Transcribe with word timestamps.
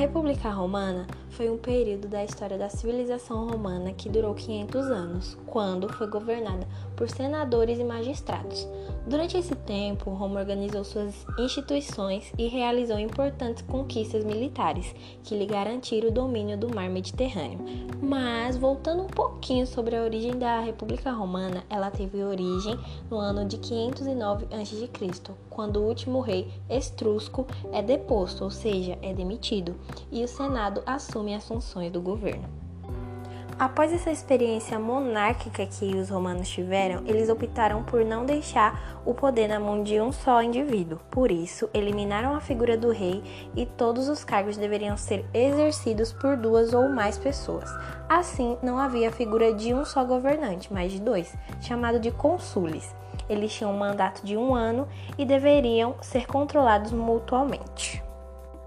República 0.00 0.50
Romana 0.50 1.06
foi 1.30 1.48
um 1.48 1.56
período 1.56 2.08
da 2.08 2.24
história 2.24 2.58
da 2.58 2.68
civilização 2.68 3.48
romana 3.48 3.92
que 3.92 4.08
durou 4.08 4.34
500 4.34 4.86
anos, 4.86 5.38
quando 5.46 5.92
foi 5.92 6.06
governada 6.06 6.66
por 6.96 7.08
senadores 7.08 7.78
e 7.78 7.84
magistrados. 7.84 8.66
Durante 9.06 9.36
esse 9.36 9.54
tempo, 9.54 10.10
Roma 10.10 10.40
organizou 10.40 10.84
suas 10.84 11.26
instituições 11.38 12.32
e 12.36 12.48
realizou 12.48 12.98
importantes 12.98 13.62
conquistas 13.62 14.24
militares 14.24 14.94
que 15.24 15.34
lhe 15.34 15.46
garantiram 15.46 16.08
o 16.08 16.12
domínio 16.12 16.58
do 16.58 16.74
mar 16.74 16.90
Mediterrâneo. 16.90 17.58
Mas, 18.02 18.56
voltando 18.56 19.02
um 19.02 19.08
pouquinho 19.08 19.66
sobre 19.66 19.96
a 19.96 20.02
origem 20.02 20.38
da 20.38 20.60
República 20.60 21.10
Romana, 21.10 21.64
ela 21.70 21.90
teve 21.90 22.22
origem 22.22 22.78
no 23.10 23.18
ano 23.18 23.44
de 23.44 23.56
509 23.58 24.46
a.C., 24.50 24.90
quando 25.48 25.78
o 25.78 25.86
último 25.86 26.20
rei 26.20 26.48
estrusco 26.68 27.46
é 27.72 27.82
deposto, 27.82 28.44
ou 28.44 28.50
seja, 28.50 28.98
é 29.02 29.12
demitido, 29.12 29.74
e 30.10 30.22
o 30.22 30.28
Senado 30.28 30.82
assume 30.86 31.19
as 31.34 31.46
funções 31.46 31.92
do 31.92 32.00
governo. 32.00 32.48
Após 33.60 33.92
essa 33.92 34.10
experiência 34.10 34.78
monárquica 34.78 35.66
que 35.66 35.94
os 35.94 36.08
romanos 36.08 36.48
tiveram, 36.48 37.02
eles 37.04 37.28
optaram 37.28 37.84
por 37.84 38.02
não 38.02 38.24
deixar 38.24 39.02
o 39.04 39.12
poder 39.12 39.48
na 39.48 39.60
mão 39.60 39.82
de 39.82 40.00
um 40.00 40.10
só 40.10 40.42
indivíduo. 40.42 40.98
Por 41.10 41.30
isso, 41.30 41.68
eliminaram 41.74 42.34
a 42.34 42.40
figura 42.40 42.74
do 42.74 42.90
rei 42.90 43.22
e 43.54 43.66
todos 43.66 44.08
os 44.08 44.24
cargos 44.24 44.56
deveriam 44.56 44.96
ser 44.96 45.26
exercidos 45.34 46.10
por 46.10 46.38
duas 46.38 46.72
ou 46.72 46.88
mais 46.88 47.18
pessoas. 47.18 47.70
Assim, 48.08 48.56
não 48.62 48.78
havia 48.78 49.10
a 49.10 49.12
figura 49.12 49.52
de 49.52 49.74
um 49.74 49.84
só 49.84 50.06
governante, 50.06 50.72
mas 50.72 50.90
de 50.90 50.98
dois, 50.98 51.36
chamado 51.60 52.00
de 52.00 52.10
consules. 52.10 52.94
Eles 53.28 53.52
tinham 53.52 53.74
um 53.74 53.78
mandato 53.78 54.24
de 54.24 54.38
um 54.38 54.54
ano 54.54 54.88
e 55.18 55.26
deveriam 55.26 55.96
ser 56.00 56.26
controlados 56.26 56.92
mutuamente. 56.92 58.02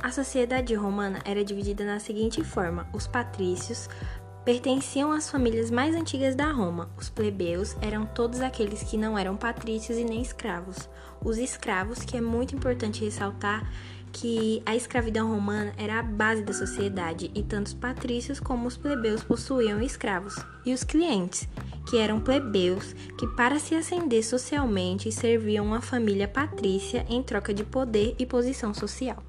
A 0.00 0.12
sociedade 0.12 0.74
romana 0.74 1.20
era 1.24 1.44
dividida 1.44 1.84
na 1.84 1.98
seguinte 1.98 2.42
forma: 2.44 2.88
os 2.92 3.06
patrícios 3.06 3.88
pertenciam 4.44 5.12
às 5.12 5.28
famílias 5.28 5.70
mais 5.70 5.94
antigas 5.94 6.34
da 6.34 6.50
Roma. 6.50 6.88
Os 6.96 7.10
plebeus 7.10 7.76
eram 7.82 8.06
todos 8.06 8.40
aqueles 8.40 8.82
que 8.82 8.96
não 8.96 9.18
eram 9.18 9.36
patrícios 9.36 9.98
e 9.98 10.04
nem 10.04 10.22
escravos. 10.22 10.88
Os 11.22 11.36
escravos, 11.36 11.98
que 11.98 12.16
é 12.16 12.20
muito 12.20 12.54
importante 12.54 13.04
ressaltar 13.04 13.68
que 14.12 14.62
a 14.64 14.74
escravidão 14.74 15.30
romana 15.30 15.74
era 15.76 15.98
a 15.98 16.02
base 16.02 16.42
da 16.42 16.52
sociedade 16.52 17.30
e 17.34 17.42
tanto 17.42 17.66
os 17.66 17.74
patrícios 17.74 18.40
como 18.40 18.66
os 18.66 18.76
plebeus 18.76 19.22
possuíam 19.22 19.82
escravos. 19.82 20.36
E 20.64 20.72
os 20.72 20.82
clientes, 20.82 21.46
que 21.88 21.98
eram 21.98 22.20
plebeus 22.20 22.94
que, 23.18 23.26
para 23.26 23.58
se 23.58 23.74
ascender 23.74 24.24
socialmente, 24.24 25.12
serviam 25.12 25.66
uma 25.66 25.80
família 25.80 26.28
patrícia 26.28 27.04
em 27.08 27.22
troca 27.22 27.52
de 27.52 27.64
poder 27.64 28.14
e 28.18 28.24
posição 28.24 28.72
social. 28.72 29.22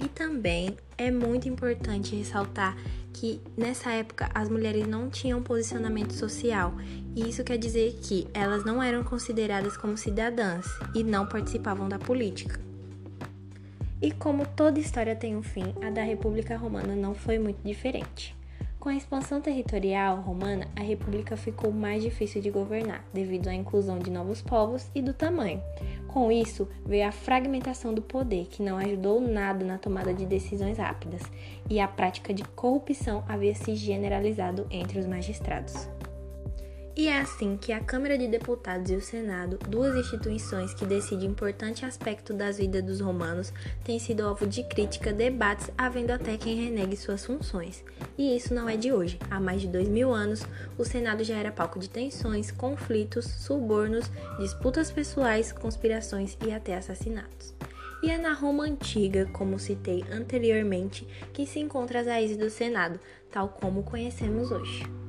E 0.00 0.08
também 0.08 0.76
é 0.98 1.10
muito 1.10 1.48
importante 1.48 2.16
ressaltar 2.16 2.76
que 3.12 3.40
nessa 3.56 3.90
época 3.92 4.30
as 4.34 4.48
mulheres 4.48 4.86
não 4.86 5.08
tinham 5.08 5.42
posicionamento 5.42 6.12
social, 6.12 6.74
e 7.14 7.28
isso 7.28 7.44
quer 7.44 7.58
dizer 7.58 7.98
que 8.02 8.26
elas 8.34 8.64
não 8.64 8.82
eram 8.82 9.04
consideradas 9.04 9.76
como 9.76 9.96
cidadãs 9.96 10.66
e 10.94 11.04
não 11.04 11.26
participavam 11.26 11.88
da 11.88 11.98
política. 11.98 12.60
E 14.00 14.10
como 14.10 14.44
toda 14.44 14.80
história 14.80 15.14
tem 15.14 15.36
um 15.36 15.42
fim, 15.42 15.72
a 15.80 15.90
da 15.90 16.02
República 16.02 16.56
Romana 16.56 16.96
não 16.96 17.14
foi 17.14 17.38
muito 17.38 17.62
diferente. 17.62 18.34
Com 18.82 18.88
a 18.88 18.96
expansão 18.96 19.40
territorial 19.40 20.20
romana, 20.22 20.66
a 20.74 20.80
república 20.80 21.36
ficou 21.36 21.70
mais 21.70 22.02
difícil 22.02 22.42
de 22.42 22.50
governar, 22.50 23.04
devido 23.14 23.46
à 23.46 23.54
inclusão 23.54 24.00
de 24.00 24.10
novos 24.10 24.42
povos 24.42 24.90
e 24.92 25.00
do 25.00 25.14
tamanho. 25.14 25.62
Com 26.08 26.32
isso, 26.32 26.68
veio 26.84 27.06
a 27.06 27.12
fragmentação 27.12 27.94
do 27.94 28.02
poder, 28.02 28.46
que 28.46 28.60
não 28.60 28.78
ajudou 28.78 29.20
nada 29.20 29.64
na 29.64 29.78
tomada 29.78 30.12
de 30.12 30.26
decisões 30.26 30.78
rápidas, 30.78 31.22
e 31.70 31.78
a 31.78 31.86
prática 31.86 32.34
de 32.34 32.42
corrupção 32.42 33.22
havia 33.28 33.54
se 33.54 33.76
generalizado 33.76 34.66
entre 34.68 34.98
os 34.98 35.06
magistrados. 35.06 35.88
E 36.94 37.08
é 37.08 37.20
assim 37.20 37.56
que 37.56 37.72
a 37.72 37.80
Câmara 37.80 38.18
de 38.18 38.28
Deputados 38.28 38.90
e 38.90 38.94
o 38.94 39.00
Senado, 39.00 39.58
duas 39.66 39.96
instituições 39.96 40.74
que 40.74 40.84
decidem 40.84 41.30
importante 41.30 41.86
aspecto 41.86 42.34
das 42.34 42.58
vidas 42.58 42.82
dos 42.84 43.00
romanos, 43.00 43.50
têm 43.82 43.98
sido 43.98 44.26
alvo 44.26 44.46
de 44.46 44.62
crítica, 44.62 45.10
debates, 45.10 45.70
havendo 45.76 46.10
até 46.10 46.36
quem 46.36 46.54
renegue 46.54 46.94
suas 46.94 47.24
funções. 47.24 47.82
E 48.18 48.36
isso 48.36 48.52
não 48.52 48.68
é 48.68 48.76
de 48.76 48.92
hoje. 48.92 49.18
Há 49.30 49.40
mais 49.40 49.62
de 49.62 49.68
dois 49.68 49.88
mil 49.88 50.12
anos, 50.12 50.46
o 50.76 50.84
Senado 50.84 51.24
já 51.24 51.36
era 51.36 51.50
palco 51.50 51.78
de 51.78 51.88
tensões, 51.88 52.50
conflitos, 52.50 53.24
subornos, 53.24 54.10
disputas 54.38 54.92
pessoais, 54.92 55.50
conspirações 55.50 56.36
e 56.46 56.52
até 56.52 56.76
assassinatos. 56.76 57.54
E 58.02 58.10
é 58.10 58.18
na 58.18 58.34
Roma 58.34 58.64
antiga, 58.64 59.24
como 59.32 59.58
citei 59.58 60.04
anteriormente, 60.12 61.08
que 61.32 61.46
se 61.46 61.58
encontra 61.58 62.00
as 62.00 62.06
raízes 62.06 62.36
do 62.36 62.50
Senado, 62.50 63.00
tal 63.30 63.48
como 63.48 63.82
conhecemos 63.82 64.50
hoje. 64.50 65.01